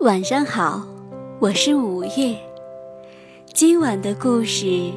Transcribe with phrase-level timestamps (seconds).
[0.00, 0.86] 晚上好，
[1.40, 2.36] 我是五月。
[3.52, 4.66] 今晚的故事《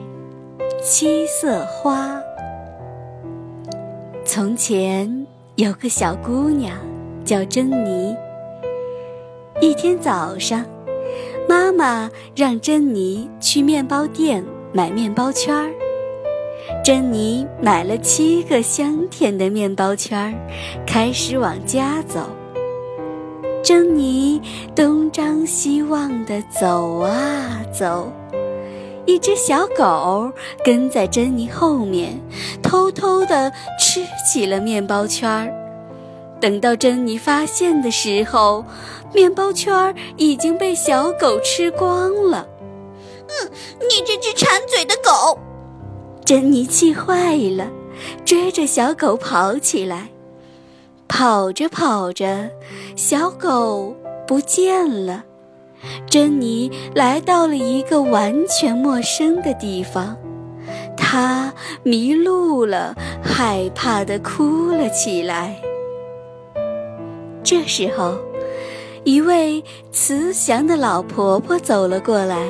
[0.80, 2.16] 七色花》。
[4.24, 5.26] 从前
[5.56, 6.78] 有个小姑娘
[7.26, 8.16] 叫珍妮。
[9.60, 10.64] 一天早上，
[11.50, 15.72] 妈妈让珍妮去面包店买面包圈儿。
[16.86, 20.32] 珍妮买了七个香甜的面包圈儿，
[20.86, 22.20] 开始往家走。
[23.64, 24.42] 珍妮
[24.76, 28.12] 东张西望地走啊走，
[29.06, 30.32] 一只小狗
[30.66, 32.20] 跟在珍妮后面，
[32.64, 35.54] 偷偷地吃起了面包圈儿。
[36.40, 38.66] 等到珍妮发现的时候，
[39.14, 42.48] 面包圈儿已经被小狗吃光了。
[43.28, 45.38] 嗯，你这只馋嘴的狗！
[46.26, 47.70] 珍妮气坏了，
[48.26, 50.10] 追着小狗跑起来。
[51.12, 52.50] 跑着跑着，
[52.96, 53.94] 小狗
[54.26, 55.26] 不见了。
[56.10, 60.16] 珍妮来到了一个完全陌生的地方，
[60.96, 65.62] 她迷路了，害怕的哭了起来。
[67.44, 68.18] 这时候，
[69.04, 72.50] 一位慈祥的老婆婆走了过来，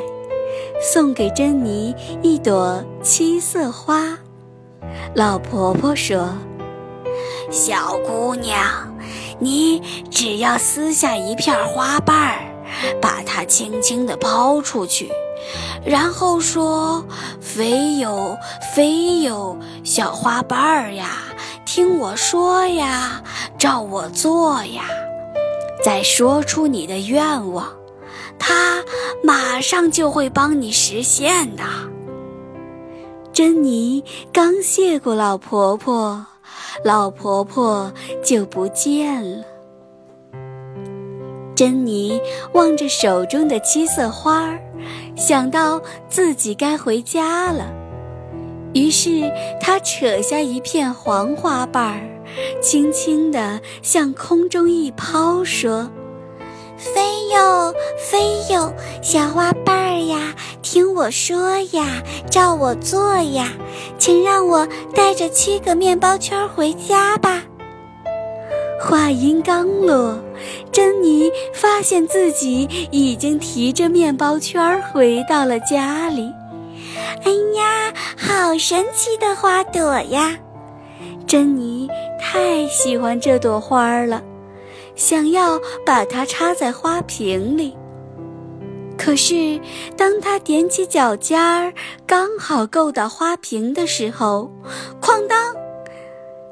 [0.94, 4.16] 送给珍妮一朵七色花。
[5.16, 6.30] 老婆婆说。
[7.52, 8.64] 小姑娘，
[9.38, 12.40] 你只要撕下一片花瓣儿，
[13.02, 15.12] 把它轻轻地抛出去，
[15.86, 17.06] 然后说
[17.42, 18.38] ：“飞哟
[18.74, 21.10] 飞哟，小花瓣儿呀，
[21.66, 23.22] 听我说呀，
[23.58, 24.86] 照我做呀。”
[25.84, 27.68] 再说出你的愿望，
[28.40, 28.82] 它
[29.24, 31.64] 马上就会帮你实现的。
[33.34, 36.28] 珍妮刚谢过老婆婆。
[36.83, 37.91] 老婆婆
[38.23, 39.45] 就不见了。
[41.55, 42.19] 珍妮
[42.53, 44.59] 望着手中的七色花儿，
[45.16, 47.72] 想到自己该回家了，
[48.73, 52.02] 于是她扯下一片黄花瓣儿，
[52.61, 55.87] 轻轻地向空中一抛，说。
[56.81, 60.33] 飞哟飞哟，小花瓣儿呀，
[60.64, 63.49] 听我说呀，照我做呀，
[63.99, 67.43] 请让我带着七个面包圈回家吧。
[68.81, 70.17] 话音刚落，
[70.71, 76.33] 珍妮发现自己已经提着面包圈回到了家里。
[77.23, 80.36] 哎呀，好神奇的花朵呀！
[81.27, 81.87] 珍妮
[82.19, 84.19] 太喜欢这朵花了。
[85.02, 87.76] 想要把它插在花瓶里，
[88.95, 89.60] 可是
[89.98, 91.73] 当他踮起脚尖儿，
[92.06, 94.52] 刚好够到花瓶的时候，
[95.02, 95.56] 哐当，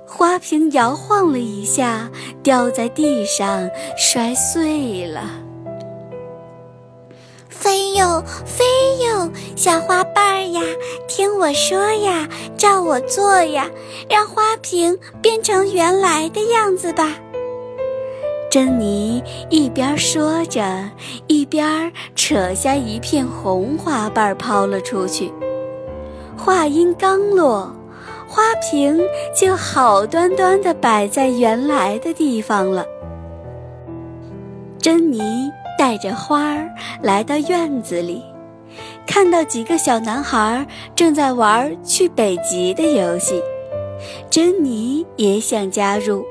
[0.08, 2.10] 花瓶摇晃了一下，
[2.42, 5.30] 掉在地上，摔碎了。
[7.50, 8.66] 飞哟飞
[9.06, 10.62] 哟，小花瓣儿呀，
[11.08, 12.28] 听我说呀，
[12.58, 13.70] 照我做呀，
[14.10, 17.16] 让花瓶变成原来的样子吧。
[18.50, 20.90] 珍妮一边说着，
[21.28, 25.32] 一边扯下一片红花瓣抛了出去。
[26.36, 27.72] 话音刚落，
[28.28, 29.00] 花瓶
[29.36, 32.84] 就好端端地摆在原来的地方了。
[34.80, 35.22] 珍妮
[35.78, 36.68] 带着花儿
[37.04, 38.24] 来到院子里，
[39.06, 40.66] 看到几个小男孩
[40.96, 43.40] 正在玩去北极的游戏，
[44.32, 46.26] 珍妮也想加入。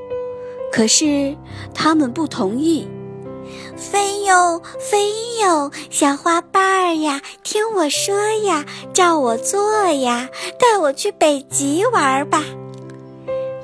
[0.71, 1.35] 可是
[1.73, 2.87] 他们不同意。
[3.75, 5.09] 飞哟飞
[5.41, 10.29] 哟，小花瓣儿呀，听我说呀，照我做呀，
[10.59, 12.43] 带我去北极玩吧。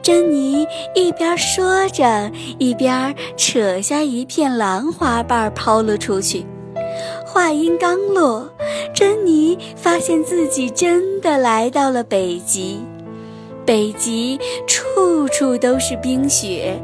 [0.01, 6.45] 珍妮一边说着，一边扯下一片蓝花瓣抛了出去。
[7.25, 8.49] 话音刚落，
[8.93, 12.79] 珍妮发现自己真的来到了北极。
[13.65, 16.79] 北极处处都是冰雪，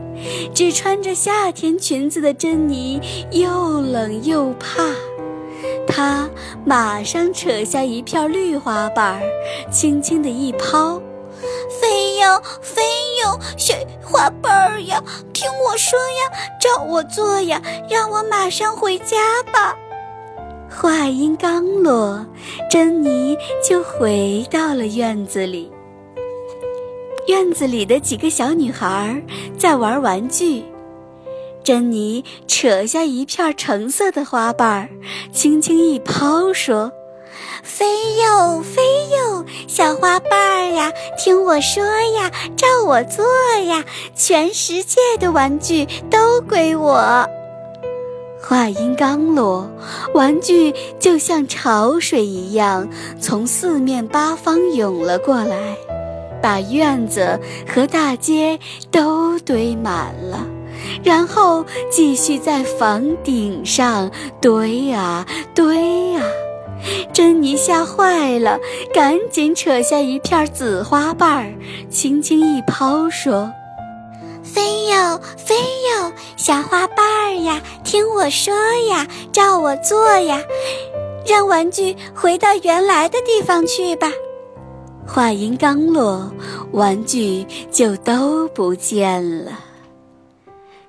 [0.53, 2.99] 只穿着夏天裙子的珍妮
[3.31, 4.93] 又冷又怕。
[5.87, 6.29] 她
[6.65, 9.21] 马上扯下一片绿花瓣，
[9.71, 11.01] 轻轻地一抛，
[11.81, 12.81] 飞哟飞
[13.23, 15.03] 哟，雪花瓣儿呀，
[15.33, 19.75] 听我说呀，照我做呀，让我马上回家吧。
[20.69, 22.25] 话音刚落，
[22.69, 23.37] 珍妮
[23.67, 25.69] 就回到了院子里。
[27.27, 29.21] 院子里的几个小女孩
[29.57, 30.63] 在玩玩具，
[31.63, 34.89] 珍妮扯下一片橙色的花瓣，
[35.31, 36.91] 轻轻一抛，说
[37.63, 37.85] ：“飞
[38.15, 38.81] 哟飞
[39.15, 43.23] 哟，小花瓣儿呀，听我说呀，照我做
[43.67, 43.85] 呀，
[44.15, 47.27] 全世界的玩具都归我。”
[48.41, 49.69] 话音刚落，
[50.15, 52.89] 玩具就像潮水一样
[53.19, 55.77] 从四面八方涌了过来，
[56.41, 58.59] 把院子和大街
[58.89, 60.45] 都堆满了，
[61.03, 64.11] 然后继续在房顶上
[64.41, 66.23] 堆啊堆啊。
[67.13, 68.59] 珍妮吓坏了，
[68.91, 71.53] 赶紧扯下一片紫花瓣儿，
[71.91, 73.51] 轻轻一抛，说。
[74.43, 78.53] 飞哟飞哟，小花瓣儿呀，听我说
[78.89, 80.39] 呀，照我做呀，
[81.27, 84.11] 让玩具回到原来的地方去吧。
[85.13, 86.31] 话音刚落，
[86.71, 89.51] 玩具就都不见了。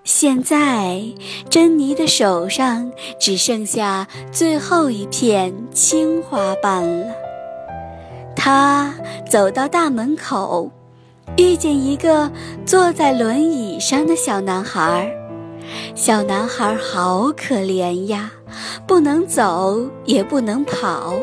[0.04, 1.02] 现在，
[1.50, 2.88] 珍妮的手上
[3.18, 7.12] 只剩下最后一片青花瓣了。
[8.36, 8.94] 她
[9.28, 10.70] 走到大门口。
[11.36, 12.30] 遇见一个
[12.64, 15.12] 坐在轮椅上的小男孩，
[15.96, 18.30] 小男孩好可怜呀，
[18.86, 21.14] 不能走也不能跑。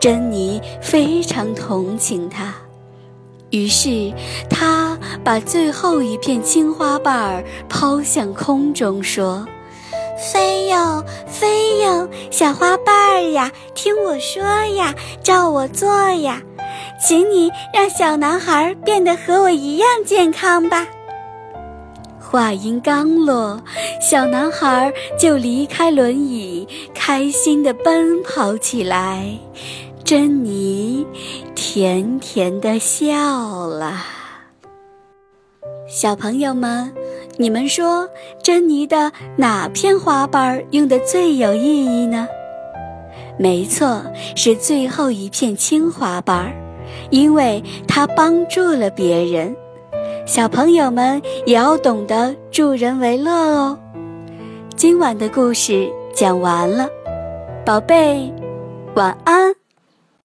[0.00, 2.54] 珍妮非常同情他，
[3.50, 4.12] 于是
[4.48, 9.46] 他把最后一片青花瓣儿抛向空中，说
[10.32, 14.42] ：“飞哟飞哟，小花瓣儿呀，听我说
[14.76, 16.42] 呀，照我做呀。”
[17.00, 20.86] 请你让小男孩变得和我一样健康吧。
[22.20, 23.60] 话音刚落，
[24.00, 29.30] 小男孩就离开轮椅，开心地奔跑起来。
[30.08, 31.06] 珍妮
[31.54, 33.92] 甜甜的笑了。
[35.86, 36.90] 小朋友们，
[37.36, 38.08] 你们说
[38.42, 42.26] 珍妮的哪片花瓣用的最有意义呢？
[43.38, 44.02] 没错，
[44.34, 46.50] 是最后一片青花瓣。
[47.10, 49.54] 因为它帮助了别人，
[50.24, 53.78] 小朋友们也要懂得助人为乐哦。
[54.74, 56.88] 今晚的故事讲完了，
[57.62, 58.32] 宝贝，
[58.94, 59.57] 晚安。